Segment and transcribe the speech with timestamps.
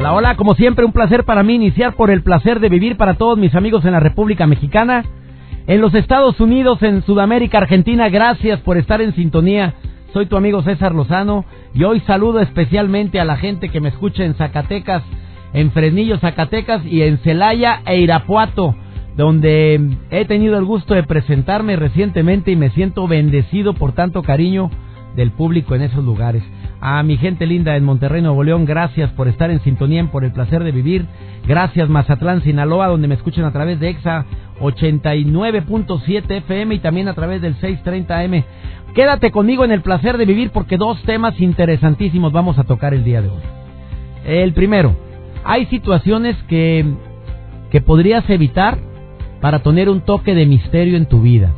[0.00, 3.18] Hola, hola, como siempre un placer para mí iniciar por el placer de vivir para
[3.18, 5.04] todos mis amigos en la República Mexicana,
[5.66, 9.74] en los Estados Unidos, en Sudamérica, Argentina, gracias por estar en sintonía.
[10.14, 14.24] Soy tu amigo César Lozano y hoy saludo especialmente a la gente que me escucha
[14.24, 15.02] en Zacatecas,
[15.52, 18.74] en Fresnillo, Zacatecas y en Celaya e Irapuato
[19.18, 24.70] donde he tenido el gusto de presentarme recientemente y me siento bendecido por tanto cariño
[25.14, 26.42] del público en esos lugares.
[26.80, 30.32] A mi gente linda en Monterrey, Nuevo León, gracias por estar en sintonía, por el
[30.32, 31.04] placer de vivir.
[31.46, 34.24] Gracias Mazatlán, Sinaloa, donde me escuchan a través de EXA
[34.60, 38.44] 89.7 FM y también a través del 630 M.
[38.94, 43.04] Quédate conmigo en el placer de vivir porque dos temas interesantísimos vamos a tocar el
[43.04, 43.42] día de hoy.
[44.24, 44.96] El primero,
[45.44, 46.86] hay situaciones que,
[47.70, 48.78] que podrías evitar
[49.42, 51.52] para tener un toque de misterio en tu vida.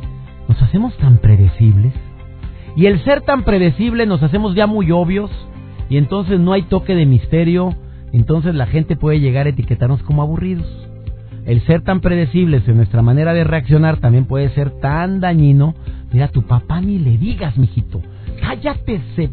[0.49, 1.93] Nos hacemos tan predecibles.
[2.75, 5.29] Y el ser tan predecible nos hacemos ya muy obvios
[5.89, 7.75] y entonces no hay toque de misterio,
[8.11, 10.67] entonces la gente puede llegar a etiquetarnos como aburridos.
[11.45, 15.75] El ser tan predecibles en nuestra manera de reaccionar también puede ser tan dañino.
[16.11, 18.01] Mira, tu papá ni le digas, mijito.
[18.41, 19.29] Cállate, se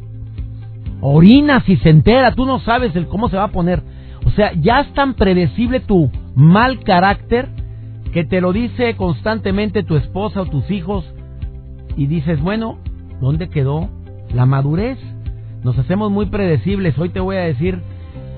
[1.01, 3.83] orina si se entera, tú no sabes el cómo se va a poner.
[4.27, 7.49] O sea, ya es tan predecible tu mal carácter
[8.13, 11.05] que te lo dice constantemente tu esposa o tus hijos
[11.97, 12.79] y dices, bueno,
[13.21, 13.89] ¿dónde quedó
[14.33, 14.99] la madurez?
[15.63, 16.99] Nos hacemos muy predecibles.
[16.99, 17.81] Hoy te voy a decir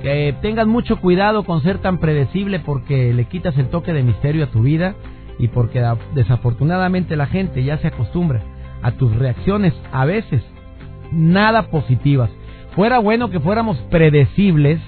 [0.03, 4.45] que tengas mucho cuidado con ser tan predecible porque le quitas el toque de misterio
[4.45, 4.95] a tu vida
[5.39, 5.85] y porque
[6.15, 8.43] desafortunadamente la gente ya se acostumbra
[8.83, 10.43] a tus reacciones a veces
[11.13, 12.31] nada positivas.
[12.75, 14.81] Fuera bueno que fuéramos predecibles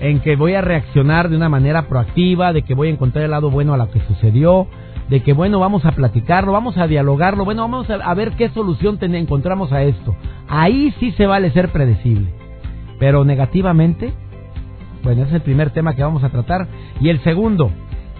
[0.00, 3.30] en que voy a reaccionar de una manera proactiva, de que voy a encontrar el
[3.30, 4.66] lado bueno a lo que sucedió,
[5.08, 8.98] de que bueno, vamos a platicarlo, vamos a dialogarlo, bueno, vamos a, ver qué solución
[9.00, 10.14] encontramos a esto.
[10.48, 12.28] Ahí sí se vale ser predecible.
[12.98, 14.12] Pero negativamente,
[15.02, 16.66] bueno, ese es el primer tema que vamos a tratar.
[17.00, 17.70] Y el segundo,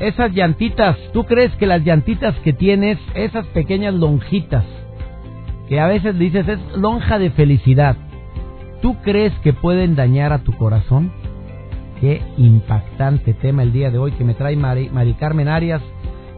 [0.01, 4.65] esas llantitas, ¿tú crees que las llantitas que tienes, esas pequeñas lonjitas,
[5.69, 7.97] que a veces dices es lonja de felicidad,
[8.81, 11.13] ¿tú crees que pueden dañar a tu corazón?
[12.01, 14.89] Qué impactante tema el día de hoy que me trae Mari,
[15.19, 15.83] Carmen Arias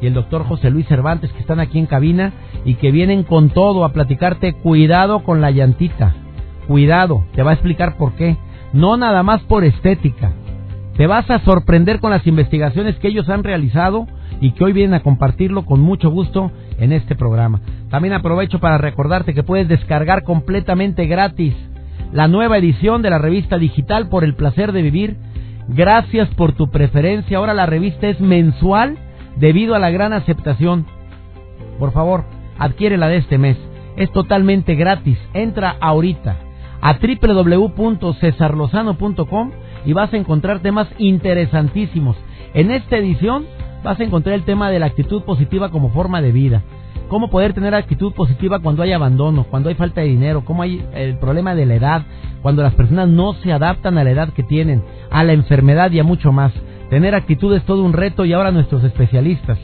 [0.00, 2.32] y el doctor José Luis Cervantes que están aquí en cabina
[2.64, 4.54] y que vienen con todo a platicarte.
[4.54, 6.14] Cuidado con la llantita.
[6.66, 8.36] Cuidado, te va a explicar por qué.
[8.72, 10.32] No nada más por estética.
[10.96, 14.06] Te vas a sorprender con las investigaciones que ellos han realizado
[14.40, 17.60] y que hoy vienen a compartirlo con mucho gusto en este programa.
[17.90, 21.54] También aprovecho para recordarte que puedes descargar completamente gratis
[22.12, 25.16] la nueva edición de la revista digital por el placer de vivir
[25.72, 27.38] Gracias por tu preferencia.
[27.38, 28.98] Ahora la revista es mensual
[29.40, 30.86] debido a la gran aceptación.
[31.78, 32.24] Por favor,
[32.58, 33.56] adquiere la de este mes.
[33.96, 35.18] Es totalmente gratis.
[35.34, 36.36] Entra ahorita
[36.80, 39.50] a www.cesarlozano.com
[39.84, 42.16] y vas a encontrar temas interesantísimos.
[42.54, 43.46] En esta edición
[43.82, 46.62] vas a encontrar el tema de la actitud positiva como forma de vida
[47.10, 50.82] cómo poder tener actitud positiva cuando hay abandono, cuando hay falta de dinero, cómo hay
[50.94, 52.02] el problema de la edad,
[52.40, 55.98] cuando las personas no se adaptan a la edad que tienen, a la enfermedad y
[55.98, 56.52] a mucho más.
[56.90, 59.58] Tener actitud es todo un reto y ahora nuestros especialistas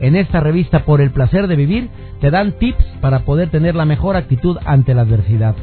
[0.00, 3.84] en esta revista Por el placer de vivir te dan tips para poder tener la
[3.84, 5.54] mejor actitud ante la adversidad.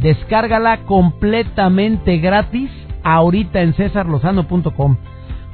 [0.00, 2.70] Descárgala completamente gratis
[3.02, 4.96] ahorita en cesarlozano.com.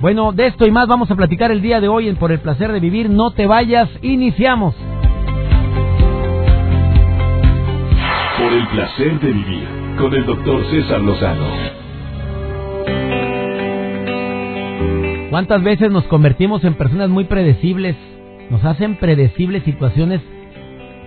[0.01, 2.41] Bueno, de esto y más vamos a platicar el día de hoy en Por el
[2.41, 3.09] placer de vivir.
[3.09, 4.75] No te vayas, iniciamos.
[8.39, 11.82] Por el placer de vivir con el doctor César Lozano.
[15.33, 17.97] ¿Cuántas veces nos convertimos en personas muy predecibles?
[18.51, 20.21] Nos hacen predecibles situaciones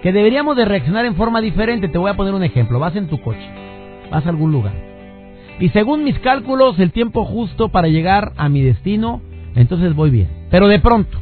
[0.01, 1.89] que deberíamos de reaccionar en forma diferente.
[1.89, 2.79] Te voy a poner un ejemplo.
[2.79, 3.47] Vas en tu coche,
[4.09, 4.73] vas a algún lugar.
[5.59, 9.21] Y según mis cálculos, el tiempo justo para llegar a mi destino,
[9.53, 10.47] entonces voy bien.
[10.49, 11.19] Pero de pronto,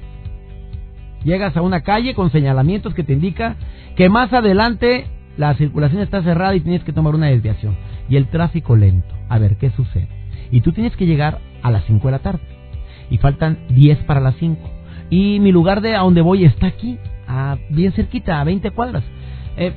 [1.26, 3.58] llegas a una calle con señalamientos que te indica
[3.98, 7.76] que más adelante la circulación está cerrada y tienes que tomar una desviación.
[8.08, 9.14] Y el tráfico lento.
[9.28, 10.08] A ver, ¿qué sucede?
[10.52, 12.53] Y tú tienes que llegar a las 5 de la tarde.
[13.10, 14.58] Y faltan 10 para las 5.
[15.10, 16.98] Y mi lugar de a donde voy está aquí,
[17.28, 19.04] a, bien cerquita, a 20 cuadras.
[19.58, 19.74] Eh,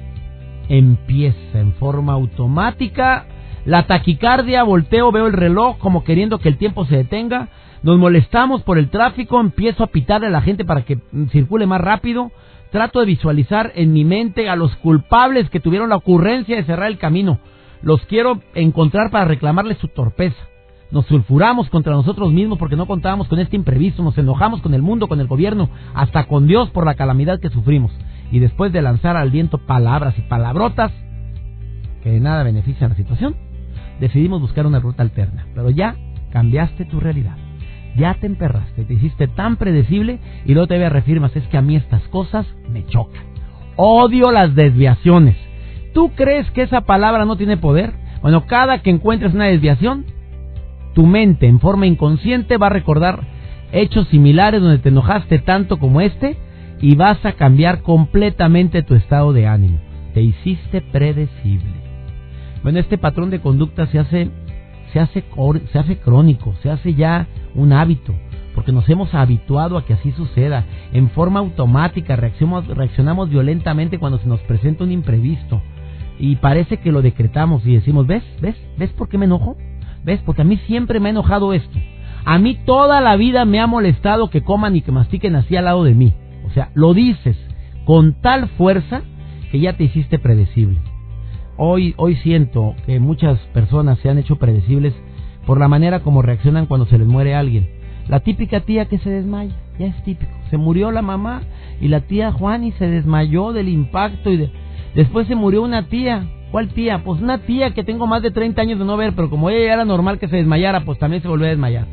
[0.68, 3.26] empieza en forma automática
[3.64, 7.48] La taquicardia, volteo, veo el reloj como queriendo que el tiempo se detenga.
[7.82, 10.98] Nos molestamos por el tráfico, empiezo a pitarle a la gente para que
[11.30, 12.30] circule más rápido.
[12.70, 16.88] Trato de visualizar en mi mente a los culpables que tuvieron la ocurrencia de cerrar
[16.88, 17.38] el camino.
[17.82, 20.36] Los quiero encontrar para reclamarles su torpeza.
[20.90, 24.02] Nos sulfuramos contra nosotros mismos porque no contábamos con este imprevisto.
[24.02, 27.50] Nos enojamos con el mundo, con el gobierno, hasta con Dios por la calamidad que
[27.50, 27.92] sufrimos.
[28.30, 30.92] Y después de lanzar al viento palabras y palabrotas
[32.02, 33.34] que de nada benefician la situación,
[34.00, 35.46] decidimos buscar una ruta alterna.
[35.54, 35.96] Pero ya
[36.30, 37.36] cambiaste tu realidad.
[37.96, 41.76] Ya te emperraste, te hiciste tan predecible y luego te reafirmas, es que a mí
[41.76, 43.22] estas cosas me chocan.
[43.76, 45.36] Odio las desviaciones.
[45.94, 47.94] ¿Tú crees que esa palabra no tiene poder?
[48.20, 50.04] Bueno, cada que encuentres una desviación,
[50.96, 53.20] tu mente en forma inconsciente va a recordar
[53.70, 56.38] hechos similares donde te enojaste tanto como este
[56.80, 59.78] y vas a cambiar completamente tu estado de ánimo.
[60.14, 61.74] Te hiciste predecible.
[62.62, 64.30] Bueno, este patrón de conducta se hace
[64.94, 65.22] se hace
[65.70, 68.14] se hace crónico, se hace ya un hábito,
[68.54, 70.64] porque nos hemos habituado a que así suceda.
[70.94, 75.60] En forma automática reaccionamos, reaccionamos violentamente cuando se nos presenta un imprevisto
[76.18, 78.22] y parece que lo decretamos y decimos, ¿ves?
[78.40, 78.56] ¿Ves?
[78.78, 79.58] ¿Ves por qué me enojo?
[80.06, 80.20] ¿Ves?
[80.24, 81.78] Porque a mí siempre me ha enojado esto.
[82.24, 85.64] A mí toda la vida me ha molestado que coman y que mastiquen así al
[85.64, 86.14] lado de mí.
[86.46, 87.36] O sea, lo dices
[87.84, 89.02] con tal fuerza
[89.50, 90.78] que ya te hiciste predecible.
[91.56, 94.94] Hoy, hoy siento que muchas personas se han hecho predecibles
[95.44, 97.68] por la manera como reaccionan cuando se les muere alguien.
[98.08, 100.32] La típica tía que se desmaya, ya es típico.
[100.50, 101.42] Se murió la mamá
[101.80, 104.52] y la tía Juani se desmayó del impacto y de...
[104.94, 106.28] después se murió una tía.
[106.56, 107.02] ¿Cuál tía?
[107.04, 109.74] Pues una tía que tengo más de 30 años de no ver, pero como ella
[109.74, 111.84] era normal que se desmayara, pues también se volvió a desmayar.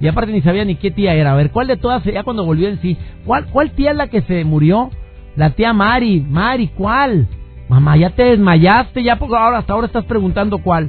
[0.00, 1.32] Y aparte ni sabía ni qué tía era.
[1.32, 2.96] A ver, ¿cuál de todas, ya cuando volvió en sí,
[3.26, 4.90] cuál, cuál tía es la que se murió?
[5.34, 6.20] La tía Mari.
[6.20, 7.26] Mari, ¿cuál?
[7.68, 10.88] Mamá, ya te desmayaste, ya porque ahora hasta ahora estás preguntando cuál.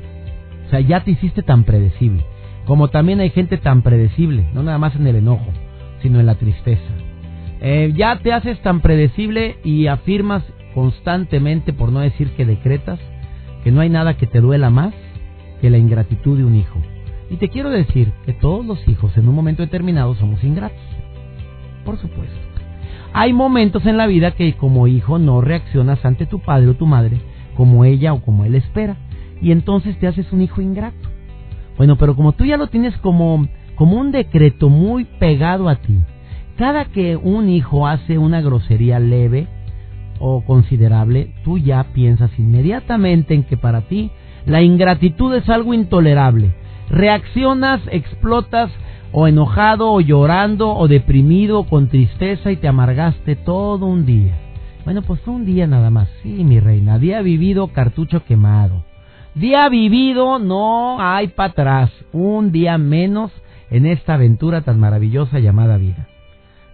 [0.67, 2.23] O sea, ya te hiciste tan predecible.
[2.67, 5.47] Como también hay gente tan predecible, no nada más en el enojo,
[6.03, 6.93] sino en la tristeza.
[7.61, 10.43] Eh, ya te haces tan predecible y afirmas
[10.75, 12.99] constantemente, por no decir que decretas,
[13.63, 14.93] que no hay nada que te duela más
[15.61, 16.79] que la ingratitud de un hijo.
[17.29, 20.77] Y te quiero decir que todos los hijos en un momento determinado somos ingratos.
[21.85, 22.35] Por supuesto.
[23.13, 26.85] Hay momentos en la vida que como hijo no reaccionas ante tu padre o tu
[26.85, 27.21] madre
[27.55, 28.97] como ella o como él espera.
[29.41, 31.09] Y entonces te haces un hijo ingrato.
[31.77, 35.97] Bueno, pero como tú ya lo tienes como, como un decreto muy pegado a ti,
[36.57, 39.47] cada que un hijo hace una grosería leve
[40.19, 44.11] o considerable, tú ya piensas inmediatamente en que para ti
[44.45, 46.53] la ingratitud es algo intolerable
[46.89, 48.71] Reaccionas, explotas
[49.11, 54.37] o enojado o llorando o deprimido con tristeza y te amargaste todo un día.
[54.85, 56.09] Bueno, pues un día nada más.
[56.21, 58.83] Sí, mi reina, día vivido, cartucho quemado.
[59.33, 61.91] Día vivido, no hay para atrás.
[62.11, 63.31] Un día menos
[63.69, 66.07] en esta aventura tan maravillosa llamada vida.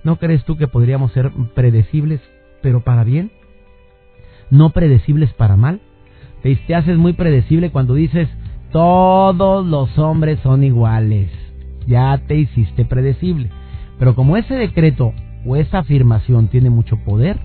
[0.04, 2.20] ¿No crees tú que podríamos ser predecibles,
[2.62, 3.32] pero para bien?
[4.50, 5.82] ¿No predecibles para mal?
[6.42, 8.30] te haces muy predecible cuando dices,
[8.72, 11.30] todos los hombres son iguales.
[11.88, 13.50] Ya te hiciste predecible.
[13.98, 15.14] Pero como ese decreto
[15.46, 17.38] o esa afirmación tiene mucho poder,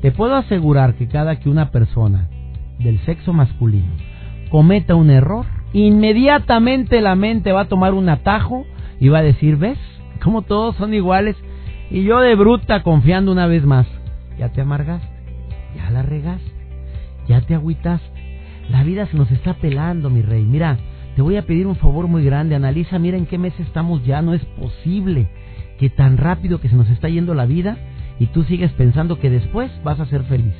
[0.00, 2.28] te puedo asegurar que cada que una persona
[2.78, 3.92] del sexo masculino
[4.50, 8.64] cometa un error, inmediatamente la mente va a tomar un atajo
[9.00, 9.78] y va a decir, ¿ves?
[10.22, 11.36] Como todos son iguales.
[11.90, 13.86] Y yo de bruta confiando una vez más,
[14.38, 15.08] ya te amargaste,
[15.76, 16.52] ya la regaste,
[17.26, 18.28] ya te agüitaste
[18.70, 20.44] la vida se nos está pelando, mi rey.
[20.44, 20.76] Mira,
[21.16, 22.54] te voy a pedir un favor muy grande.
[22.54, 24.20] Analiza, mira en qué mes estamos ya.
[24.20, 25.28] No es posible
[25.78, 27.78] que tan rápido que se nos está yendo la vida
[28.18, 30.54] y tú sigues pensando que después vas a ser feliz.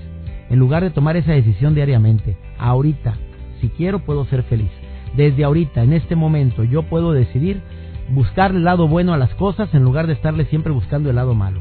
[0.49, 3.15] En lugar de tomar esa decisión diariamente, ahorita,
[3.61, 4.71] si quiero, puedo ser feliz.
[5.15, 7.61] Desde ahorita, en este momento, yo puedo decidir
[8.11, 11.35] buscar el lado bueno a las cosas en lugar de estarle siempre buscando el lado
[11.35, 11.61] malo.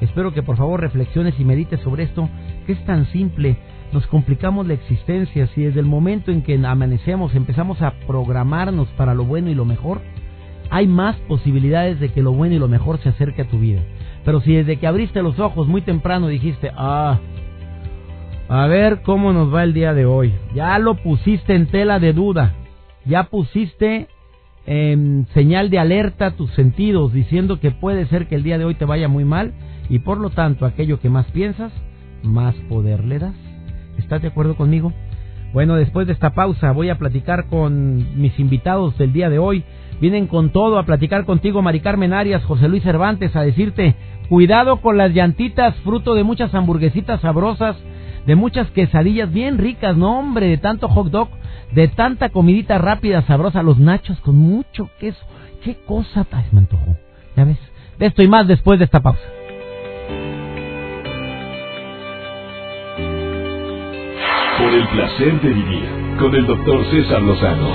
[0.00, 2.28] Espero que por favor reflexiones y medites sobre esto,
[2.66, 3.56] que es tan simple.
[3.92, 5.46] Nos complicamos la existencia.
[5.48, 9.64] Si desde el momento en que amanecemos empezamos a programarnos para lo bueno y lo
[9.64, 10.00] mejor,
[10.70, 13.82] hay más posibilidades de que lo bueno y lo mejor se acerque a tu vida.
[14.24, 17.18] Pero si desde que abriste los ojos muy temprano dijiste, ah,
[18.48, 22.12] a ver cómo nos va el día de hoy, ya lo pusiste en tela de
[22.12, 22.54] duda,
[23.04, 24.08] ya pusiste
[24.66, 28.64] en señal de alerta a tus sentidos diciendo que puede ser que el día de
[28.64, 29.52] hoy te vaya muy mal
[29.90, 31.72] y por lo tanto aquello que más piensas,
[32.22, 33.34] más poder le das.
[33.98, 34.92] ¿Estás de acuerdo conmigo?
[35.52, 39.64] Bueno, después de esta pausa voy a platicar con mis invitados del día de hoy.
[40.00, 43.96] Vienen con todo a platicar contigo, Mari Carmen Arias, José Luis Cervantes, a decirte,
[44.28, 47.76] cuidado con las llantitas, fruto de muchas hamburguesitas sabrosas,
[48.26, 51.28] de muchas quesadillas bien ricas, no hombre, de tanto hot dog,
[51.74, 55.26] de tanta comidita rápida, sabrosa, los nachos con mucho queso.
[55.64, 56.96] Qué cosa, Ay, me antojó.
[57.36, 57.58] Ya ves,
[57.98, 59.39] de esto y más después de esta pausa.
[64.60, 65.88] Por el placer de vivir
[66.18, 67.70] con el doctor César Lozano.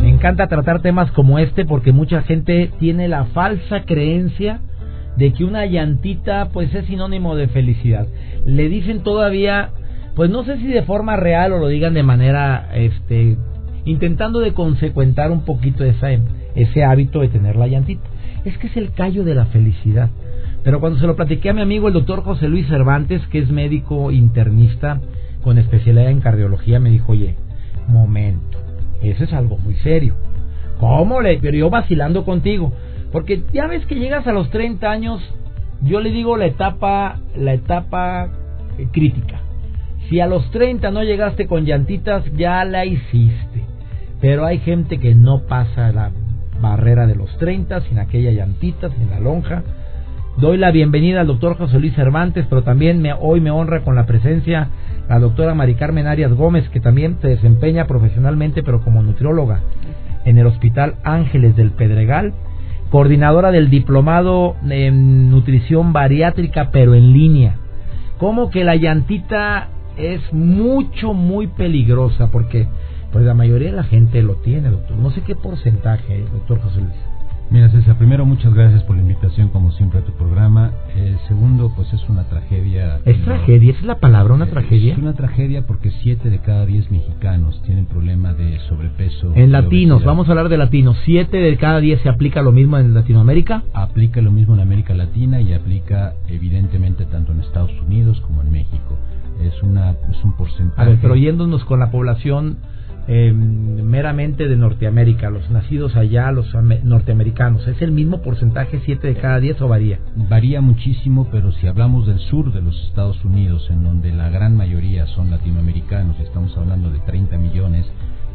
[0.00, 4.60] Me encanta tratar temas como este porque mucha gente tiene la falsa creencia
[5.18, 8.06] de que una llantita pues es sinónimo de felicidad.
[8.46, 9.72] Le dicen todavía,
[10.16, 13.36] pues no sé si de forma real o lo digan de manera este
[13.84, 16.08] intentando de consecuentar un poquito esa,
[16.54, 18.08] ese hábito de tener la llantita.
[18.46, 20.08] Es que es el callo de la felicidad.
[20.64, 23.50] Pero cuando se lo platiqué a mi amigo el doctor José Luis Cervantes, que es
[23.50, 25.00] médico internista
[25.42, 27.36] con especialidad en cardiología, me dijo, oye,
[27.86, 28.58] momento,
[29.02, 30.14] eso es algo muy serio.
[30.80, 31.38] ¿Cómo le?
[31.38, 32.72] Pero yo vacilando contigo.
[33.12, 35.22] Porque ya ves que llegas a los 30 años,
[35.82, 38.28] yo le digo la etapa, la etapa
[38.92, 39.40] crítica.
[40.08, 43.64] Si a los 30 no llegaste con llantitas, ya la hiciste.
[44.20, 46.10] Pero hay gente que no pasa la
[46.60, 49.62] barrera de los 30 sin aquella llantita, sin la lonja.
[50.38, 53.96] Doy la bienvenida al doctor José Luis Cervantes, pero también me, hoy me honra con
[53.96, 54.68] la presencia
[55.08, 59.62] la doctora Mari Carmen Arias Gómez, que también se desempeña profesionalmente, pero como nutrióloga
[60.24, 62.34] en el Hospital Ángeles del Pedregal,
[62.88, 67.56] coordinadora del diplomado en nutrición bariátrica, pero en línea.
[68.18, 72.68] Como que la llantita es mucho, muy peligrosa, porque
[73.10, 74.96] pues la mayoría de la gente lo tiene, doctor.
[74.98, 77.17] No sé qué porcentaje, doctor José Luis.
[77.50, 80.70] Mira, César, primero muchas gracias por la invitación, como siempre, a tu programa.
[80.94, 83.00] Eh, segundo, pues es una tragedia.
[83.06, 83.70] ¿Es tragedia?
[83.70, 84.92] ¿Esa es la palabra, una tragedia?
[84.92, 89.32] Es una tragedia porque siete de cada diez mexicanos tienen problema de sobrepeso.
[89.34, 90.98] En latinos, vamos a hablar de latinos.
[91.06, 93.62] ¿Siete de cada diez se aplica lo mismo en Latinoamérica?
[93.72, 98.52] Aplica lo mismo en América Latina y aplica evidentemente tanto en Estados Unidos como en
[98.52, 98.98] México.
[99.42, 100.82] Es, una, es un porcentaje.
[100.82, 102.58] A ver, pero yéndonos con la población
[103.08, 107.66] eh, meramente de Norteamérica, los nacidos allá, los norteamericanos.
[107.66, 109.98] ¿Es el mismo porcentaje, 7 de cada 10 o varía?
[110.14, 114.56] Varía muchísimo, pero si hablamos del sur de los Estados Unidos, en donde la gran
[114.56, 117.86] mayoría son latinoamericanos, estamos hablando de 30 millones,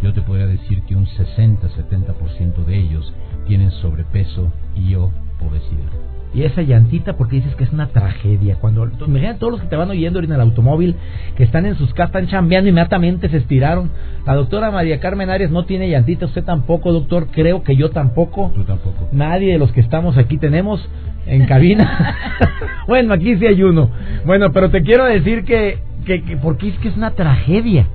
[0.02, 3.14] yo te podría decir que un 60-70% de ellos
[3.46, 8.56] tienen sobrepeso y o obesidad y esa llantita porque dices que es una tragedia.
[8.56, 10.96] Cuando imagínate todos los que te van oyendo en el automóvil,
[11.36, 13.92] que están en sus casas, están chambeando inmediatamente se estiraron.
[14.26, 18.52] La doctora María Carmen Arias no tiene llantita, usted tampoco, doctor, creo que yo tampoco.
[18.56, 19.10] Tú tampoco.
[19.12, 20.88] Nadie de los que estamos aquí tenemos
[21.28, 22.16] en cabina.
[22.88, 23.92] bueno, aquí sí hay uno.
[24.26, 27.88] Bueno, pero te quiero decir que, que, que porque es que es una tragedia.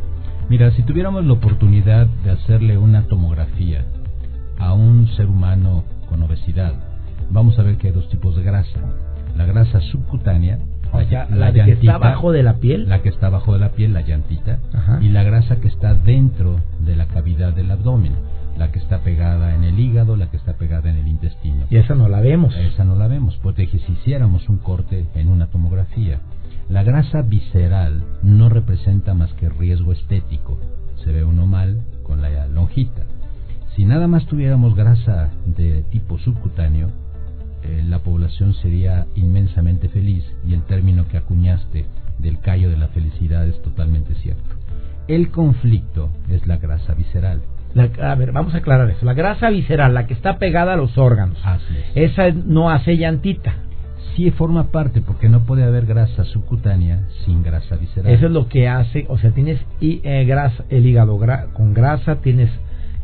[0.48, 3.84] Mira, si tuviéramos la oportunidad de hacerle una tomografía
[4.58, 6.87] a un ser humano con obesidad,
[7.30, 8.78] vamos a ver que hay dos tipos de grasa.
[9.36, 10.58] La grasa subcutánea,
[11.30, 12.88] la, que está abajo de la piel.
[12.88, 14.58] La que está abajo de la piel, la llantita.
[15.00, 18.14] Y la grasa que está dentro de la cavidad del abdomen.
[18.56, 21.66] La que está pegada en el hígado, la que está pegada en el intestino.
[21.70, 22.56] Y esa no la vemos.
[22.56, 26.18] Esa no la vemos, porque si hiciéramos un corte en una tomografía,
[26.68, 30.58] la grasa visceral no representa más que riesgo estético.
[31.04, 33.02] Se ve uno mal con la lonjita.
[33.76, 36.90] Si nada más tuviéramos grasa de tipo subcutáneo,
[37.62, 41.86] eh, la población sería inmensamente feliz y el término que acuñaste
[42.18, 44.56] del callo de la felicidad es totalmente cierto.
[45.06, 47.42] El conflicto es la grasa visceral.
[48.02, 49.06] a ver, vamos a aclarar eso.
[49.06, 51.38] La grasa visceral, la que está pegada a los órganos,
[51.94, 53.54] esa no hace llantita.
[54.16, 58.12] Sí forma parte, porque no puede haber grasa subcutánea sin grasa visceral.
[58.12, 61.18] Eso es lo que hace, o sea, tienes eh, grasa, el hígado
[61.54, 62.50] con grasa, tienes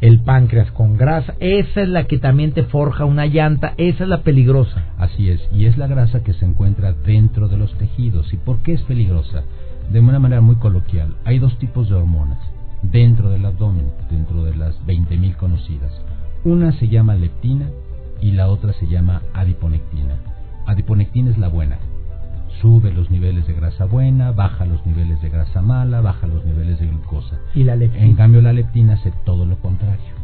[0.05, 4.11] el páncreas con grasa, esa es la que también te forja una llanta, esa es
[4.11, 4.85] la peligrosa.
[4.99, 8.31] Así es, y es la grasa que se encuentra dentro de los tejidos.
[8.35, 9.45] ¿Y por qué es peligrosa?
[9.91, 12.39] De una manera muy coloquial, hay dos tipos de hormonas
[12.83, 15.99] dentro del abdomen, dentro de las 20.000 conocidas.
[16.45, 17.71] Una se llama leptina
[18.21, 20.19] y la otra se llama adiponectina.
[20.67, 21.79] Adiponectina es la buena,
[22.61, 26.79] sube los niveles de grasa buena, baja los niveles de grasa mala, baja los niveles
[26.81, 27.39] de glucosa.
[27.55, 28.05] ¿Y la leptina?
[28.05, 30.15] En cambio la leptina hace todo lo contrario.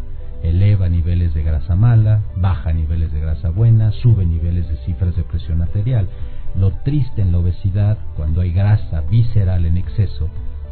[0.43, 5.23] Eleva niveles de grasa mala, baja niveles de grasa buena, sube niveles de cifras de
[5.25, 6.09] presión arterial.
[6.57, 10.29] Lo triste en la obesidad, cuando hay grasa visceral en exceso,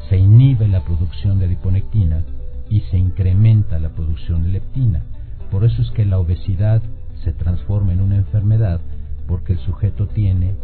[0.09, 2.23] se inhibe la producción de adiponectina
[2.71, 5.03] y se incrementa la producción de leptina.
[5.51, 6.83] Por eso es que la obesidad
[7.23, 8.81] se transforma en una enfermedad
[9.27, 10.55] porque el sujeto tiene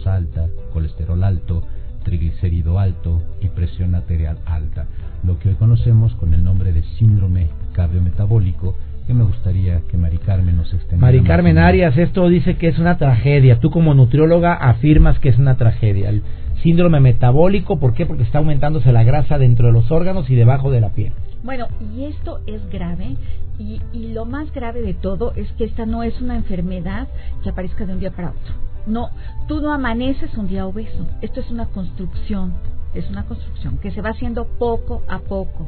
[0.00, 1.62] glucosa alta, colesterol alto,
[2.04, 4.86] triglicérido alto y presión arterial alta,
[5.24, 8.74] lo que hoy conocemos con el nombre de síndrome cardiometabólico,
[9.06, 11.00] que me gustaría que Mari Carmen nos extendiera.
[11.00, 13.58] Mari Carmen Arias, esto dice que es una tragedia.
[13.58, 16.10] Tú como nutrióloga afirmas que es una tragedia.
[16.10, 16.22] El
[16.62, 18.06] síndrome metabólico, ¿por qué?
[18.06, 21.12] Porque está aumentándose la grasa dentro de los órganos y debajo de la piel.
[21.42, 23.16] Bueno, y esto es grave
[23.58, 27.08] y, y lo más grave de todo es que esta no es una enfermedad
[27.42, 28.69] que aparezca de un día para otro.
[28.86, 29.10] No,
[29.46, 31.06] tú no amaneces un día obeso.
[31.20, 32.54] Esto es una construcción,
[32.94, 35.66] es una construcción que se va haciendo poco a poco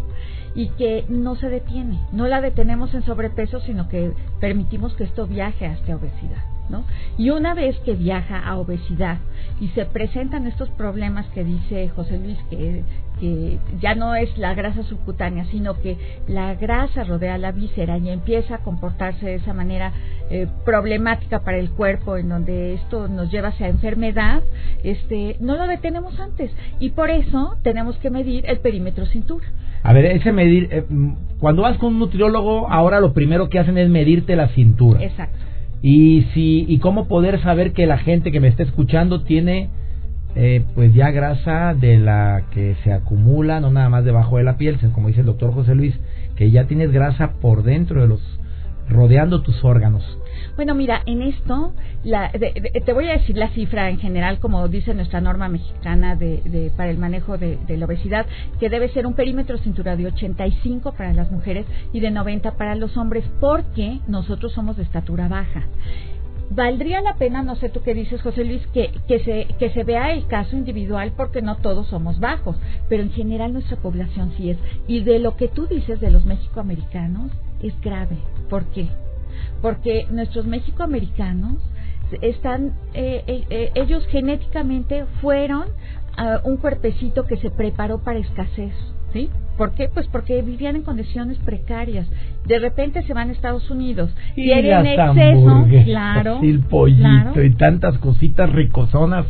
[0.54, 2.00] y que no se detiene.
[2.12, 6.51] No la detenemos en sobrepeso, sino que permitimos que esto viaje hasta obesidad.
[6.68, 6.84] ¿No?
[7.18, 9.18] Y una vez que viaja a obesidad
[9.60, 12.82] y se presentan estos problemas que dice José Luis, que,
[13.20, 18.08] que ya no es la grasa subcutánea, sino que la grasa rodea la víscera y
[18.08, 19.92] empieza a comportarse de esa manera
[20.30, 24.42] eh, problemática para el cuerpo, en donde esto nos lleva hacia enfermedad,
[24.82, 26.50] este, no lo detenemos antes.
[26.80, 29.46] Y por eso tenemos que medir el perímetro cintura.
[29.82, 30.84] A ver, ese medir, eh,
[31.38, 35.02] cuando vas con un nutriólogo, ahora lo primero que hacen es medirte la cintura.
[35.02, 35.51] Exacto.
[35.82, 39.70] Y si y cómo poder saber que la gente que me está escuchando tiene
[40.34, 44.56] eh, pues ya grasa de la que se acumula, no nada más debajo de la
[44.56, 45.94] piel, como dice el doctor José Luis,
[46.36, 48.20] que ya tienes grasa por dentro de los
[48.92, 50.02] rodeando tus órganos.
[50.56, 51.72] Bueno, mira, en esto
[52.04, 56.72] la, te voy a decir la cifra en general, como dice nuestra norma mexicana de,
[56.76, 58.26] para el manejo de, la obesidad,
[58.60, 62.74] que debe ser un perímetro cintura de 85 para las mujeres y de 90 para
[62.74, 65.64] los hombres, porque nosotros somos de estatura baja
[66.54, 69.84] valdría la pena, no sé tú qué dices, José Luis, que, que, se, que se
[69.84, 72.56] vea el caso individual porque no todos somos bajos,
[72.90, 74.58] pero en general nuestra población sí es.
[74.86, 77.32] Y de lo que tú dices de los mexicoamericanos
[77.62, 78.18] es grave.
[78.52, 78.86] ¿Por qué?
[79.62, 81.54] porque nuestros mexicoamericanos
[82.20, 85.64] están, eh, eh, eh, ellos genéticamente fueron
[86.44, 88.74] un cuerpecito que se preparó para escasez,
[89.14, 89.30] ¿sí?
[89.56, 89.88] ¿Por qué?
[89.88, 92.06] Pues porque vivían en condiciones precarias.
[92.44, 94.14] De repente se van a Estados Unidos.
[94.36, 99.24] Y tienen exceso, claro, el pollito y tantas cositas ricosonas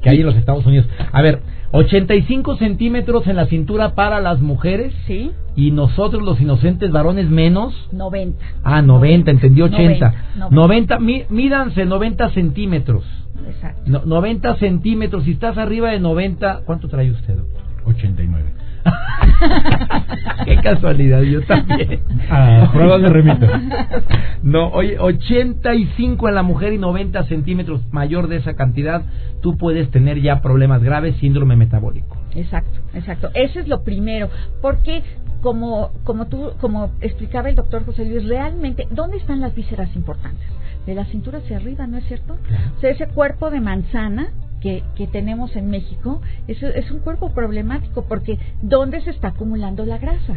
[0.00, 0.86] que hay en los Estados Unidos.
[1.10, 1.40] A ver,
[1.72, 4.94] 85 centímetros en la cintura para las mujeres.
[5.08, 5.32] Sí.
[5.54, 7.74] Y nosotros, los inocentes varones, menos.
[7.92, 8.44] 90.
[8.64, 10.14] Ah, 90, entendí 80.
[10.50, 13.04] 90, mídanse 90 centímetros.
[13.46, 14.02] Exacto.
[14.04, 15.24] 90 centímetros.
[15.24, 17.62] Si estás arriba de 90, ¿cuánto trae usted, doctor?
[17.84, 18.44] 89.
[20.44, 22.00] Qué casualidad, yo también.
[22.30, 23.46] Ah, pruebas de remito.
[24.42, 29.02] No, oye, 85 en la mujer y 90 centímetros mayor de esa cantidad,
[29.40, 32.21] tú puedes tener ya problemas graves, síndrome metabólico.
[32.34, 33.30] Exacto, exacto.
[33.34, 35.02] Eso es lo primero, porque
[35.42, 40.46] como como tú como explicaba el doctor José Luis, realmente ¿dónde están las vísceras importantes?
[40.86, 42.36] De la cintura hacia arriba, ¿no es cierto?
[42.76, 47.32] O sea, ese cuerpo de manzana que, que, tenemos en México es, es un cuerpo
[47.32, 50.36] problemático porque ¿dónde se está acumulando la grasa?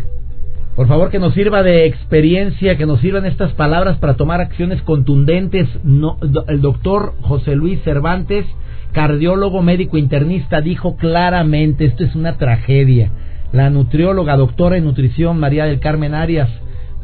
[0.75, 4.81] Por favor, que nos sirva de experiencia, que nos sirvan estas palabras para tomar acciones
[4.81, 5.69] contundentes.
[5.83, 8.45] No, el doctor José Luis Cervantes,
[8.91, 13.09] cardiólogo, médico internista, dijo claramente, esto es una tragedia.
[13.53, 16.49] La nutrióloga, doctora en nutrición, María del Carmen Arias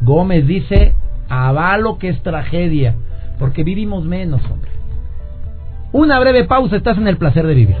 [0.02, 0.94] Gómez, dice,
[1.30, 2.94] avalo que es tragedia,
[3.38, 4.70] porque vivimos menos, hombre.
[5.92, 7.76] Una breve pausa, estás en el placer de vivir.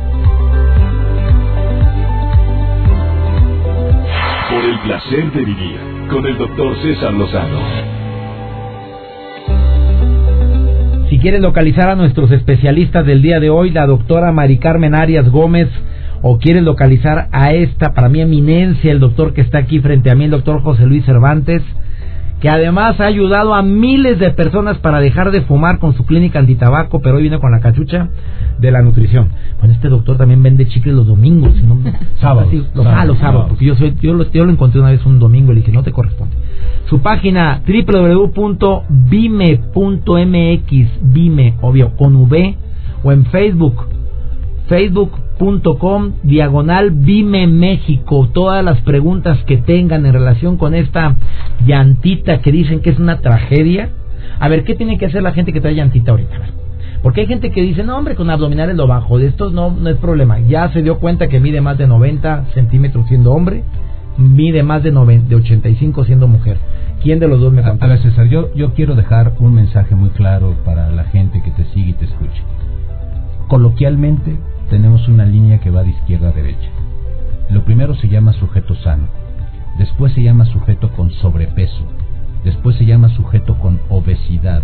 [4.72, 5.78] El placer de vivir
[6.10, 7.58] con el doctor César Lozano.
[11.10, 15.28] Si quieres localizar a nuestros especialistas del día de hoy, la doctora Mari Carmen Arias
[15.28, 15.68] Gómez,
[16.22, 20.14] o quieres localizar a esta, para mi eminencia, el doctor que está aquí frente a
[20.14, 21.62] mí, el doctor José Luis Cervantes,
[22.40, 26.38] que además ha ayudado a miles de personas para dejar de fumar con su clínica
[26.38, 28.08] antitabaco, pero hoy viene con la cachucha
[28.58, 29.28] de la nutrición.
[29.58, 31.78] Bueno, este doctor también vende chicles los domingos, ¿no?
[32.20, 35.04] sábados, los, ah, los sábados, porque yo, soy, yo, lo, yo lo encontré una vez
[35.06, 36.36] un domingo y le dije, no te corresponde.
[36.88, 38.82] Su página www.vime.mx,
[41.02, 42.56] Vime, obvio, con V,
[43.02, 43.86] o en Facebook,
[44.68, 45.12] Facebook
[45.78, 48.28] com diagonal Vime México.
[48.32, 51.16] Todas las preguntas que tengan en relación con esta
[51.66, 53.90] llantita que dicen que es una tragedia.
[54.38, 56.36] A ver, ¿qué tiene que hacer la gente que trae llantita ahorita?
[57.02, 59.90] Porque hay gente que dice, no hombre, con abdominales lo bajo, de estos no, no
[59.90, 60.38] es problema.
[60.40, 63.64] Ya se dio cuenta que mide más de 90 centímetros siendo hombre,
[64.16, 66.58] mide más de, 90, de 85 siendo mujer.
[67.02, 67.86] ¿Quién de los dos me contesta?
[67.86, 71.50] A ver, César, yo, yo quiero dejar un mensaje muy claro para la gente que
[71.50, 72.42] te sigue y te escuche.
[73.48, 74.36] Coloquialmente,
[74.70, 76.70] tenemos una línea que va de izquierda a derecha.
[77.50, 79.08] Lo primero se llama sujeto sano,
[79.78, 81.84] después se llama sujeto con sobrepeso,
[82.44, 84.62] después se llama sujeto con obesidad,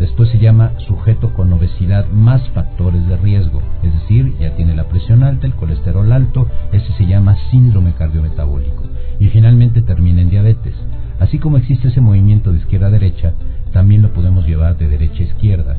[0.00, 4.88] después se llama sujeto con obesidad más factores de riesgo, es decir, ya tiene la
[4.88, 8.84] presión alta, el colesterol alto, ese se llama síndrome cardiometabólico,
[9.18, 10.74] y finalmente termina en diabetes.
[11.20, 13.34] Así como existe ese movimiento de izquierda a derecha,
[13.72, 15.76] también lo podemos llevar de derecha a izquierda.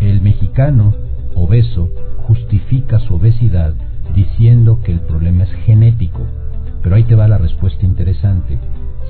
[0.00, 0.94] El mexicano
[1.34, 1.90] obeso
[2.26, 3.74] justifica su obesidad
[4.14, 6.26] diciendo que el problema es genético.
[6.82, 8.58] Pero ahí te va la respuesta interesante.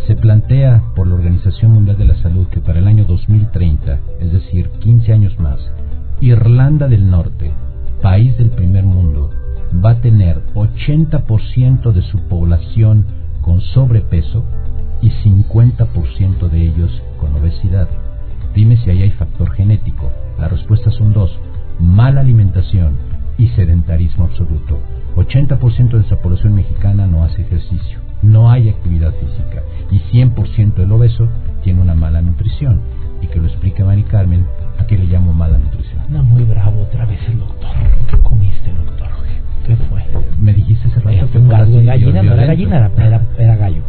[0.07, 4.33] Se plantea por la Organización Mundial de la Salud que para el año 2030, es
[4.33, 5.61] decir, 15 años más,
[6.21, 7.53] Irlanda del Norte,
[8.03, 9.31] país del primer mundo,
[9.85, 13.07] va a tener 80% de su población
[13.43, 14.45] con sobrepeso
[15.03, 17.89] y 50% de ellos con obesidad.
[18.55, 20.11] Dime si ahí hay factor genético.
[20.39, 21.39] La respuesta son dos,
[21.79, 22.97] mala alimentación
[23.37, 24.79] y sedentarismo absoluto.
[25.17, 30.93] 80% de esa población mexicana no hace ejercicio, no hay actividad física y 100% del
[30.93, 31.29] obeso
[31.63, 32.81] tiene una mala nutrición.
[33.21, 34.47] Y que lo explique Mari Carmen,
[34.79, 36.01] ¿a qué le llamo mala nutrición?
[36.03, 37.71] Anda muy bravo otra vez el doctor.
[38.09, 39.09] ¿Qué comiste, doctor?
[39.67, 40.03] ¿Qué fue?
[40.41, 43.83] Me dijiste hace rato que un gallina, no era gallina, era, era, gallo.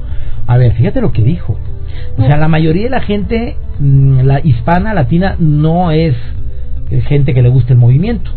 [0.47, 1.57] A ver, fíjate lo que dijo.
[2.17, 6.15] O sea, la mayoría de la gente, mm, la hispana, latina, no es
[7.07, 8.31] gente que le guste el movimiento.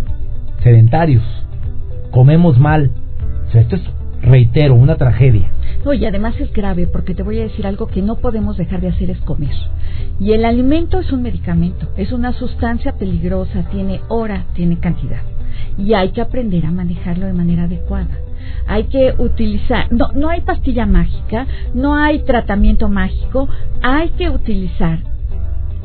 [0.62, 1.24] Sedentarios.
[2.10, 2.90] Comemos mal.
[3.48, 3.82] O sea, esto es,
[4.22, 5.50] reitero, una tragedia.
[5.84, 8.80] No, y además es grave porque te voy a decir algo que no podemos dejar
[8.80, 9.54] de hacer es comer.
[10.20, 15.22] Y el alimento es un medicamento, es una sustancia peligrosa, tiene hora, tiene cantidad.
[15.76, 18.16] Y hay que aprender a manejarlo de manera adecuada.
[18.66, 23.48] Hay que utilizar, no, no hay pastilla mágica, no hay tratamiento mágico,
[23.82, 25.00] hay que utilizar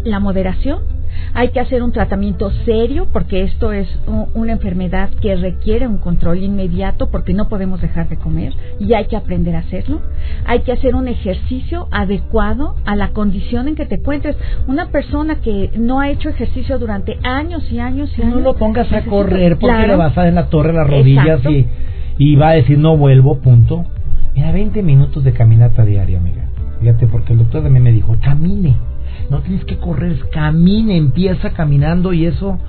[0.04, 0.96] la moderación
[1.34, 3.88] hay que hacer un tratamiento serio porque esto es
[4.34, 9.06] una enfermedad que requiere un control inmediato porque no podemos dejar de comer y hay
[9.06, 10.01] que aprender a hacerlo.
[10.45, 14.36] Hay que hacer un ejercicio adecuado a la condición en que te encuentres.
[14.67, 18.36] Una persona que no ha hecho ejercicio durante años y años y años.
[18.36, 21.41] No lo pongas a correr porque le vas a dar en la torre las rodillas
[21.45, 21.67] y,
[22.17, 23.86] y va a decir no vuelvo, punto.
[24.36, 26.49] Mira, 20 minutos de caminata diaria, amiga.
[26.80, 28.75] Fíjate, porque el doctor también me dijo, camine
[29.29, 32.59] no tienes que correr, camine, empieza caminando y eso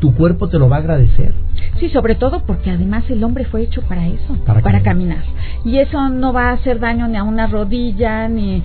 [0.00, 1.32] tu cuerpo te lo va a agradecer.
[1.78, 5.22] Sí, sobre todo porque además el hombre fue hecho para eso, para, caminar.
[5.64, 8.62] Y eso no va a hacer daño ni a una rodilla, ni...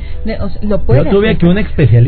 [0.64, 1.58] lo puede Yo tuve aquí un,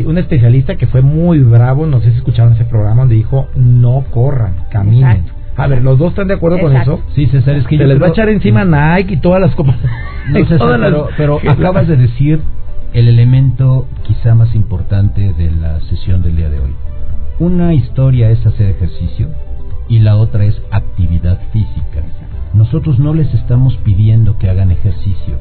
[0.06, 4.04] un especialista que fue muy bravo, no sé si escucharon ese programa, donde dijo, no
[4.10, 5.24] corran, caminen.
[5.56, 7.00] A ver, ¿los dos están de acuerdo con eso?
[7.14, 7.78] Sí, César, es que...
[7.78, 9.76] Se les va a echar encima Nike y todas las copas.
[10.28, 12.40] No, César, pero, pero acabas de decir
[12.92, 16.74] el elemento quizá más importante de la sesión del día de hoy.
[17.38, 19.30] Una historia es hacer ejercicio
[19.88, 22.02] y la otra es actividad física.
[22.54, 25.38] Nosotros no les estamos pidiendo que hagan ejercicio,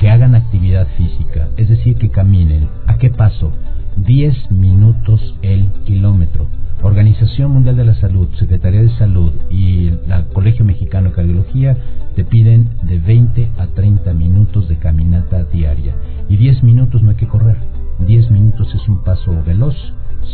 [0.00, 2.68] que hagan actividad física, es decir, que caminen.
[2.86, 3.52] ¿A qué paso?
[3.96, 6.46] 10 minutos el kilómetro.
[6.82, 11.76] Organización Mundial de la Salud, Secretaría de Salud y el Colegio Mexicano de Cardiología
[12.18, 15.94] te piden de 20 a 30 minutos de caminata diaria.
[16.28, 17.58] Y 10 minutos no hay que correr.
[18.00, 19.76] 10 minutos es un paso veloz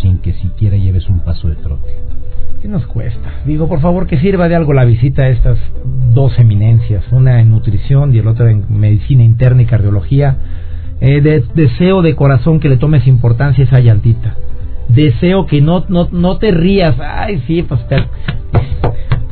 [0.00, 1.94] sin que siquiera lleves un paso de trote.
[2.62, 3.34] ¿Qué nos cuesta?
[3.44, 5.58] Digo, por favor, que sirva de algo la visita a estas
[6.14, 10.38] dos eminencias, una en nutrición y el otro en medicina interna y cardiología.
[11.02, 11.20] Eh,
[11.54, 14.36] deseo de corazón que le tomes importancia a esa llantita.
[14.88, 16.96] Deseo que no, no, no te rías.
[16.98, 17.78] Ay, sí, pues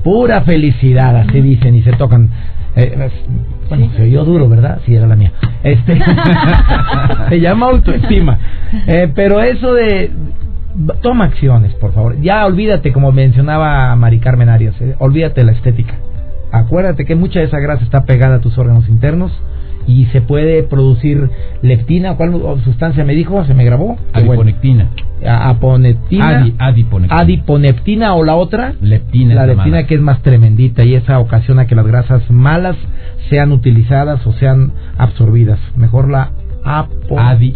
[0.03, 2.31] pura felicidad, así dicen y se tocan.
[2.75, 3.11] Eh,
[3.69, 4.81] bueno, se oyó duro, ¿verdad?
[4.85, 5.33] Sí, era la mía.
[5.62, 5.99] Este,
[7.29, 8.38] se llama autoestima.
[8.87, 10.11] Eh, pero eso de...
[11.03, 12.19] Toma acciones, por favor.
[12.23, 15.95] Ya olvídate, como mencionaba Mari Carmen Arias, eh, olvídate la estética.
[16.51, 19.33] Acuérdate que mucha de esa grasa está pegada a tus órganos internos
[19.87, 21.31] y se puede producir
[21.62, 22.33] leptina, ¿cuál
[22.64, 23.45] sustancia me dijo?
[23.45, 23.97] ¿Se me grabó?
[24.12, 24.88] Adiponectina.
[25.25, 26.53] aponeptina.
[26.59, 27.21] adiponectina.
[27.21, 28.75] Adiponeptina o la otra.
[28.81, 29.35] Leptina.
[29.35, 32.77] La leptina que es más tremendita y esa ocasiona que las grasas malas
[33.31, 35.59] sean utilizadas o sean absorbidas.
[35.77, 36.33] Mejor la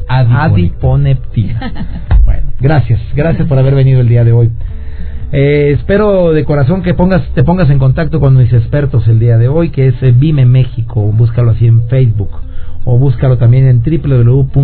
[0.08, 1.72] adiponeptina.
[2.24, 3.00] bueno, gracias.
[3.14, 4.50] Gracias por haber venido el día de hoy.
[5.38, 9.36] Eh, espero de corazón que pongas, te pongas en contacto con mis expertos el día
[9.36, 11.02] de hoy, que es eh, Vime México.
[11.12, 12.30] Búscalo así en Facebook
[12.86, 14.56] o búscalo también en www.vime.mx.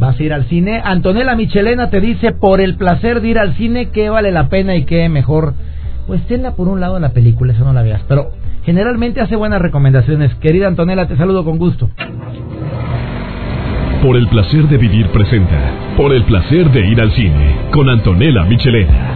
[0.00, 0.82] ¿Vas a ir al cine?
[0.82, 4.74] Antonella Michelena te dice, por el placer de ir al cine, que vale la pena
[4.74, 5.54] y que mejor.
[6.08, 8.02] Pues tenla por un lado en la película, eso no la veas.
[8.08, 8.32] Pero
[8.64, 10.34] generalmente hace buenas recomendaciones.
[10.40, 11.88] Querida Antonella, te saludo con gusto.
[14.02, 15.94] Por el placer de vivir presenta.
[15.94, 17.68] Por el placer de ir al cine.
[17.70, 19.14] Con Antonella Michelena.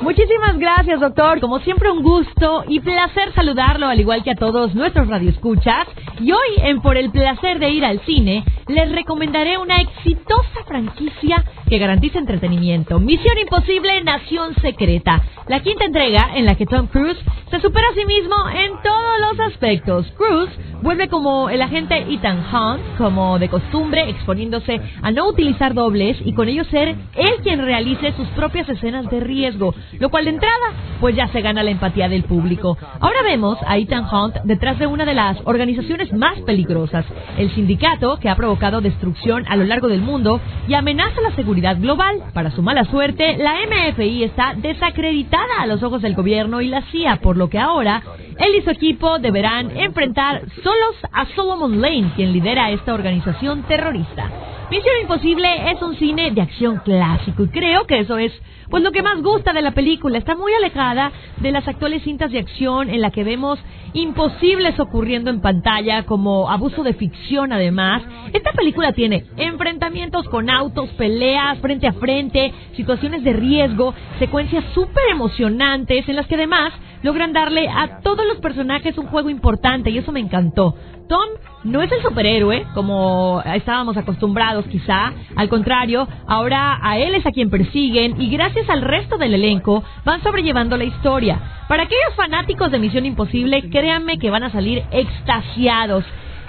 [0.00, 1.38] Muchísimas gracias, doctor.
[1.38, 5.86] Como siempre, un gusto y placer saludarlo, al igual que a todos nuestros radioescuchas.
[6.20, 11.44] Y hoy, en Por el placer de ir al cine, les recomendaré una exitosa franquicia
[11.68, 12.98] que garantiza entretenimiento.
[12.98, 15.22] Misión Imposible, Nación Secreta.
[15.48, 17.18] La quinta entrega en la que Tom Cruise
[17.50, 20.06] se supera a sí mismo en todos los aspectos.
[20.16, 20.50] Cruz
[20.82, 26.34] vuelve como el agente Ethan Hunt, como de costumbre, exponiéndose a no utilizar dobles y
[26.34, 30.72] con ello ser él quien realice sus propias escenas de riesgo, lo cual de entrada
[31.00, 32.76] pues ya se gana la empatía del público.
[33.00, 37.04] Ahora vemos a Ethan Hunt detrás de una de las organizaciones más peligrosas,
[37.36, 41.78] el sindicato que ha provocado destrucción a lo largo del mundo y amenaza la seguridad
[41.78, 42.22] global.
[42.32, 46.82] Para su mala suerte, la MFI está desacreditada a los ojos del gobierno y la
[46.90, 48.02] CIA, por lo que ahora
[48.38, 54.30] él y su equipo deberán enfrentar solos a Solomon Lane, quien lidera esta organización terrorista.
[54.70, 58.32] Misión Imposible es un cine de acción clásico y creo que eso es
[58.68, 60.18] pues lo que más gusta de la película.
[60.18, 63.58] Está muy alejada de las actuales cintas de acción en la que vemos
[63.94, 68.02] imposibles ocurriendo en pantalla como abuso de ficción además.
[68.34, 75.04] Esta película tiene enfrentamientos con autos, peleas frente a frente, situaciones de riesgo, secuencias súper
[75.10, 79.98] emocionantes en las que además logran darle a todos los personajes un juego importante y
[79.98, 80.74] eso me encantó.
[81.08, 81.28] Tom
[81.64, 87.32] no es el superhéroe como estábamos acostumbrados quizá, al contrario, ahora a él es a
[87.32, 91.40] quien persiguen y gracias al resto del elenco van sobrellevando la historia.
[91.68, 96.04] Para aquellos fanáticos de Misión Imposible, créanme que van a salir extasiados.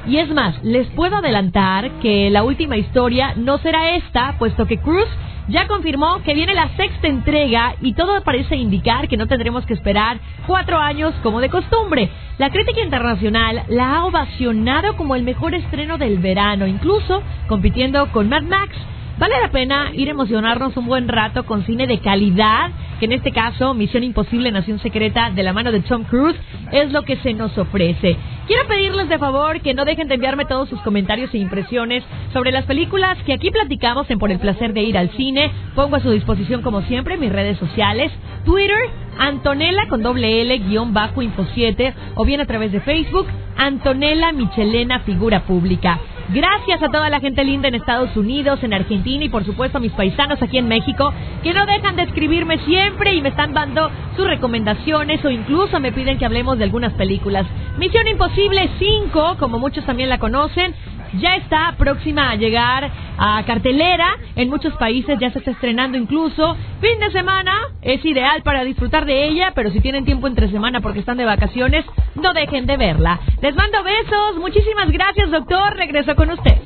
[0.08, 4.78] Y es más, les puedo adelantar que la última historia no será esta, puesto que
[4.78, 5.08] Cruz
[5.50, 9.74] ya confirmó que viene la sexta entrega y todo parece indicar que no tendremos que
[9.74, 12.10] esperar cuatro años como de costumbre.
[12.38, 18.30] La crítica internacional la ha ovacionado como el mejor estreno del verano, incluso compitiendo con
[18.30, 18.76] Mad Max.
[19.18, 23.12] Vale la pena ir a emocionarnos un buen rato con cine de calidad, que en
[23.12, 26.40] este caso Misión Imposible, Nación Secreta, de la mano de Tom Cruise,
[26.72, 28.16] es lo que se nos ofrece.
[28.50, 32.52] Quiero pedirles de favor que no dejen de enviarme todos sus comentarios e impresiones sobre
[32.52, 35.52] las películas que aquí platicamos en Por el Placer de Ir al Cine.
[35.76, 38.12] Pongo a su disposición, como siempre, mis redes sociales,
[38.46, 43.28] Twitter, Antonella con doble L, guion bajo, info 7, o bien a través de Facebook,
[43.56, 46.00] Antonella Michelena, figura pública.
[46.32, 49.82] Gracias a toda la gente linda en Estados Unidos, en Argentina y por supuesto a
[49.82, 51.12] mis paisanos aquí en México,
[51.42, 55.92] que no dejan de escribirme siempre y me están dando sus recomendaciones o incluso me
[55.92, 57.48] piden que hablemos de algunas películas.
[57.80, 60.76] Misión Imposible 5, como muchos también la conocen,
[61.14, 64.18] ya está próxima a llegar a cartelera.
[64.36, 66.56] En muchos países ya se está estrenando incluso.
[66.82, 70.82] Fin de semana es ideal para disfrutar de ella, pero si tienen tiempo entre semana
[70.82, 73.20] porque están de vacaciones, no dejen de verla.
[73.42, 74.38] Les mando besos.
[74.38, 75.76] Muchísimas gracias, doctor.
[75.76, 76.58] Regreso con usted.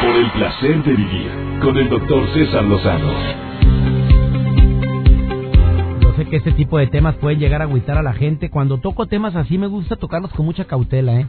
[0.00, 1.30] Por el placer de vivir
[1.62, 3.49] con el doctor César Lozano.
[6.30, 8.50] Que este tipo de temas pueden llegar a agüitar a la gente.
[8.50, 11.26] Cuando toco temas así me gusta tocarlos con mucha cautela, ¿eh?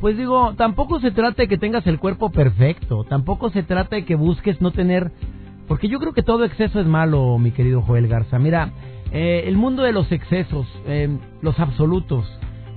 [0.00, 4.04] Pues digo, tampoco se trata de que tengas el cuerpo perfecto, tampoco se trata de
[4.04, 5.10] que busques no tener...
[5.66, 8.38] Porque yo creo que todo exceso es malo, mi querido Joel Garza.
[8.38, 8.70] Mira,
[9.10, 11.08] eh, el mundo de los excesos, eh,
[11.42, 12.24] los absolutos,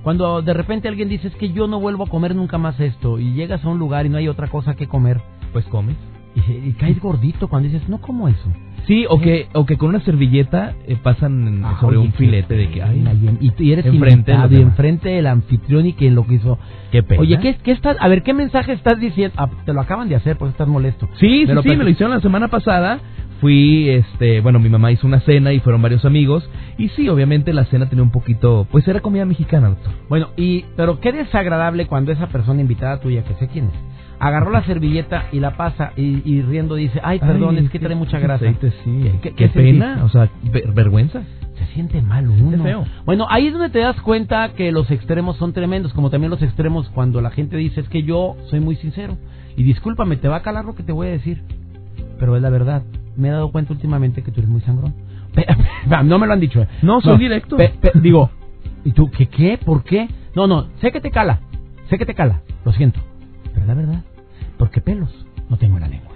[0.02, 3.20] cuando de repente alguien dice es que yo no vuelvo a comer nunca más esto
[3.20, 5.20] y llegas a un lugar y no hay otra cosa que comer,
[5.52, 6.09] Pues comes.
[6.34, 8.52] Y, y caes gordito cuando dices no como eso.
[8.86, 12.54] Sí, o que, o que con una servilleta eh, pasan Ah, sobre oye, un filete
[12.54, 13.04] de que, ay,
[13.40, 16.58] y, y eres enfrente invitado y enfrente del anfitrión y que lo que hizo.
[16.90, 17.20] qué pena.
[17.20, 19.34] Oye, ¿qué, qué estás, a ver, ¿qué mensaje estás diciendo?
[19.38, 21.08] Ah, te lo acaban de hacer, pues estás molesto.
[21.14, 23.00] Sí, sí, Pero sí, me lo hicieron la semana pasada.
[23.40, 26.48] Fui, este, bueno, mi mamá hizo una cena y fueron varios amigos.
[26.76, 29.92] Y sí, obviamente la cena tenía un poquito, pues era comida mexicana, doctor.
[30.10, 33.72] Bueno, y pero qué desagradable cuando esa persona invitada tuya, que sé quién es,
[34.20, 37.78] agarró la servilleta y la pasa y, y riendo dice, ay, perdón, Ay, es que
[37.78, 38.44] trae mucha grasa.
[38.44, 39.00] aceite, sí.
[39.22, 41.22] ¿Qué- Qué, qué pena, o sea, ver- vergüenza.
[41.58, 42.62] Se siente mal uno.
[42.62, 42.84] feo.
[43.04, 46.40] Bueno, ahí es donde te das cuenta que los extremos son tremendos, como también los
[46.42, 49.16] extremos cuando la gente dice es que yo soy muy sincero.
[49.56, 51.42] Y discúlpame, te va a calar lo que te voy a decir,
[52.18, 52.82] pero es la verdad.
[53.16, 54.94] Me he dado cuenta últimamente que tú eres muy sangrón.
[56.04, 56.62] No me lo han dicho.
[56.62, 56.68] eh.
[56.82, 57.56] No, soy directo.
[57.56, 58.30] pe- pe- digo,
[58.84, 59.58] ¿y tú qué qué?
[59.62, 60.08] ¿Por qué?
[60.34, 61.40] No, no, sé que te cala,
[61.88, 63.00] sé que te cala, lo siento.
[63.52, 64.04] Pero es la verdad,
[64.60, 65.08] porque pelos
[65.48, 66.12] no tengo en la lengua.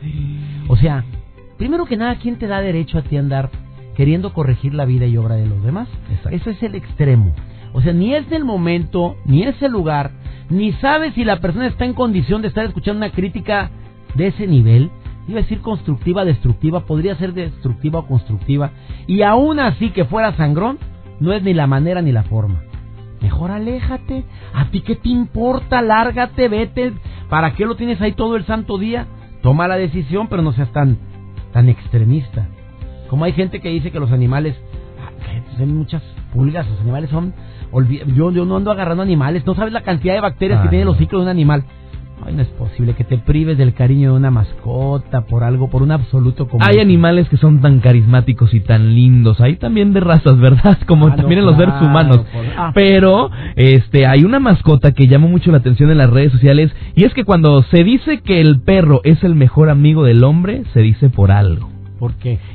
[0.68, 1.02] O sea,
[1.56, 3.50] primero que nada, ¿quién te da derecho a ti a andar
[3.96, 5.88] queriendo corregir la vida y obra de los demás?
[6.10, 6.28] Exacto.
[6.28, 7.34] Eso es el extremo.
[7.72, 10.10] O sea, ni es el momento, ni es el lugar,
[10.50, 13.70] ni sabes si la persona está en condición de estar escuchando una crítica
[14.14, 14.90] de ese nivel.
[15.26, 18.72] Iba a decir constructiva, destructiva, podría ser destructiva o constructiva.
[19.06, 20.78] Y aún así que fuera sangrón,
[21.18, 22.60] no es ni la manera ni la forma.
[23.24, 24.22] Mejor aléjate.
[24.52, 25.80] ¿A ti qué te importa?
[25.80, 26.92] Lárgate, vete.
[27.28, 29.06] ¿Para qué lo tienes ahí todo el santo día?
[29.42, 30.98] Toma la decisión, pero no seas tan,
[31.52, 32.46] tan extremista.
[33.08, 34.56] Como hay gente que dice que los animales,
[35.00, 35.10] ah,
[35.58, 37.34] hay muchas pulgas, los animales son,
[38.14, 40.82] yo, yo no ando agarrando animales, no sabes la cantidad de bacterias que Ah, tiene
[40.82, 40.92] el no.
[40.92, 41.64] hocico de un animal.
[42.26, 45.82] Ay, no es posible que te prives del cariño de una mascota por algo, por
[45.82, 46.48] un absoluto.
[46.60, 49.40] Hay animales que son tan carismáticos y tan lindos.
[49.40, 50.78] Hay también de razas, ¿verdad?
[50.86, 52.18] Como Ah, no, también en los seres humanos.
[52.32, 52.70] por- ah.
[52.74, 56.72] Pero, este, hay una mascota que llama mucho la atención en las redes sociales.
[56.94, 60.62] Y es que cuando se dice que el perro es el mejor amigo del hombre,
[60.72, 61.73] se dice por algo.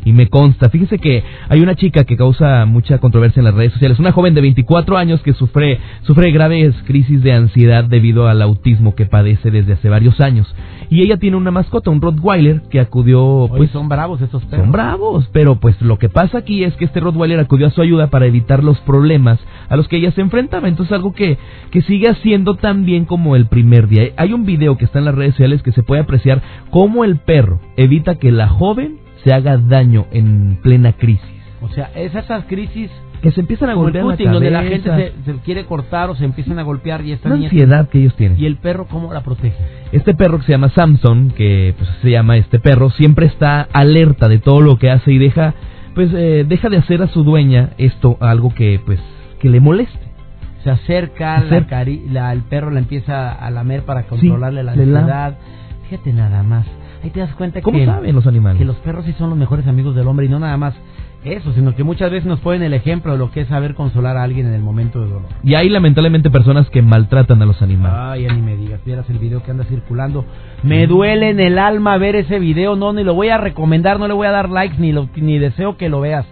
[0.05, 3.73] Y me consta, fíjese que hay una chica que causa mucha controversia en las redes
[3.73, 8.41] sociales, una joven de 24 años que sufre, sufre graves crisis de ansiedad debido al
[8.41, 10.53] autismo que padece desde hace varios años.
[10.89, 14.65] Y ella tiene una mascota, un Rottweiler, que acudió, pues son bravos estos perros.
[14.65, 17.81] son bravos, pero pues lo que pasa aquí es que este Rottweiler acudió a su
[17.81, 20.67] ayuda para evitar los problemas a los que ella se enfrentaba.
[20.67, 21.38] Entonces algo que,
[21.71, 24.09] que sigue haciendo tan bien como el primer día.
[24.17, 27.17] Hay un video que está en las redes sociales que se puede apreciar cómo el
[27.17, 31.23] perro evita que la joven se haga daño en plena crisis.
[31.62, 32.89] O sea, es esas crisis
[33.21, 35.13] Que se empiezan a como el golpear la Putin, donde la gente cabeza.
[35.25, 37.49] se, se quiere cortar o se empiezan a golpear y esta niña...
[37.49, 38.39] ansiedad que ellos tienen.
[38.39, 39.58] ¿Y el perro cómo la protege?
[39.91, 44.29] Este perro que se llama Samson, que pues se llama este perro, siempre está alerta
[44.29, 45.53] de todo lo que hace y deja,
[45.95, 49.01] pues eh, deja de hacer a su dueña esto algo que pues
[49.41, 49.99] que le moleste.
[50.63, 54.71] Se acerca, Se la cari- la- el perro la empieza a lamer para controlarle la
[54.71, 55.38] ansiedad.
[55.89, 56.65] Fíjate nada más.
[57.03, 58.59] Ahí te das cuenta ¿Cómo que, saben los animales?
[58.59, 60.73] que los perros sí son los mejores amigos del hombre y no nada más
[61.23, 64.15] eso, sino que muchas veces nos ponen el ejemplo de lo que es saber consolar
[64.15, 65.27] a alguien en el momento de dolor.
[65.43, 67.97] Y hay lamentablemente personas que maltratan a los animales.
[67.99, 70.23] Ay, ya ni me digas, vieras el video que anda circulando.
[70.63, 74.07] Me duele en el alma ver ese video, no, ni lo voy a recomendar, no
[74.07, 76.25] le voy a dar likes, ni, lo, ni deseo que lo veas.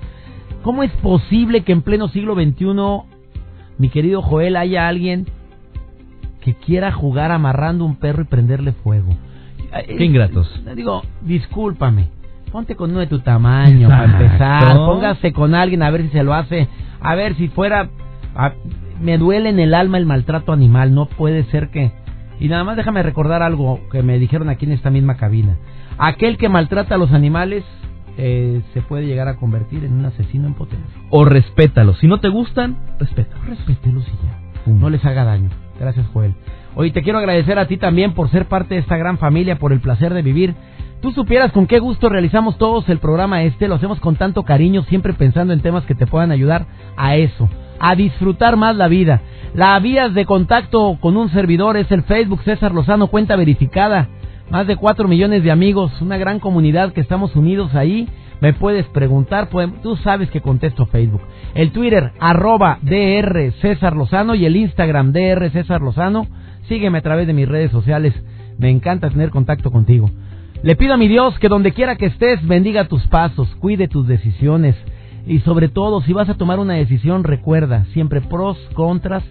[0.63, 2.65] ¿Cómo es posible que en pleno siglo XXI,
[3.77, 5.27] mi querido Joel, haya alguien
[6.39, 9.09] que quiera jugar amarrando un perro y prenderle fuego?
[9.85, 10.61] Qué ingratos.
[10.75, 12.09] Digo, discúlpame.
[12.51, 14.75] Ponte con uno de tu tamaño para empezar.
[14.77, 16.67] Póngase con alguien a ver si se lo hace.
[17.01, 17.89] A ver si fuera.
[18.35, 18.53] a-
[19.01, 20.93] me duele en el alma el maltrato animal.
[20.93, 21.91] No puede ser que.
[22.39, 25.57] Y nada más déjame recordar algo que me dijeron aquí en esta misma cabina.
[25.97, 27.63] Aquel que maltrata a los animales
[28.17, 30.87] eh, se puede llegar a convertir en un asesino en potencia.
[31.09, 31.97] O respétalos.
[31.99, 33.45] Si no te gustan, respétalos.
[33.47, 34.61] Respételos y ya.
[34.65, 34.79] Pum.
[34.79, 35.49] No les haga daño.
[35.79, 36.33] Gracias, Joel.
[36.79, 39.73] Oye, te quiero agradecer a ti también por ser parte de esta gran familia, por
[39.73, 40.53] el placer de vivir.
[41.01, 44.83] Tú supieras con qué gusto realizamos todos el programa este, lo hacemos con tanto cariño,
[44.83, 49.21] siempre pensando en temas que te puedan ayudar a eso, a disfrutar más la vida.
[49.55, 54.09] La vías de contacto con un servidor es el Facebook César Lozano, cuenta verificada.
[54.51, 58.07] Más de 4 millones de amigos, una gran comunidad que estamos unidos ahí.
[58.39, 61.21] Me puedes preguntar, pueden- tú sabes que contesto Facebook.
[61.55, 66.27] El Twitter, arroba DR César Lozano y el Instagram DR César Lozano.
[66.67, 68.13] Sígueme a través de mis redes sociales.
[68.57, 70.09] Me encanta tener contacto contigo.
[70.63, 74.07] Le pido a mi Dios que donde quiera que estés bendiga tus pasos, cuide tus
[74.07, 74.75] decisiones
[75.27, 79.23] y sobre todo si vas a tomar una decisión recuerda siempre pros, contras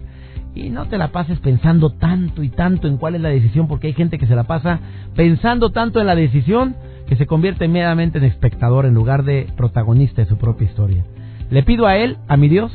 [0.55, 3.89] y no te la pases pensando tanto y tanto en cuál es la decisión porque
[3.89, 4.79] hay gente que se la pasa
[5.17, 6.77] pensando tanto en la decisión
[7.09, 11.05] que se convierte meramente en espectador en lugar de protagonista de su propia historia.
[11.51, 12.73] Le pido a él, a mi Dios,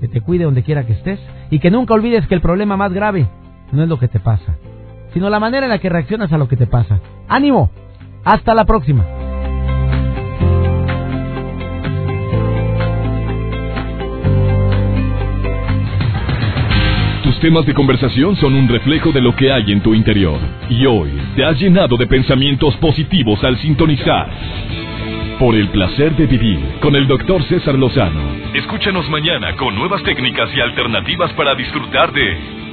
[0.00, 1.20] que te cuide donde quiera que estés
[1.50, 3.28] y que nunca olvides que el problema más grave
[3.72, 4.56] no es lo que te pasa,
[5.12, 7.00] sino la manera en la que reaccionas a lo que te pasa.
[7.28, 7.70] ¡Ánimo!
[8.24, 9.04] Hasta la próxima.
[17.22, 20.38] Tus temas de conversación son un reflejo de lo que hay en tu interior.
[20.70, 24.28] Y hoy te has llenado de pensamientos positivos al sintonizar.
[25.38, 28.20] Por el placer de vivir con el doctor César Lozano.
[28.54, 32.67] Escúchanos mañana con nuevas técnicas y alternativas para disfrutar de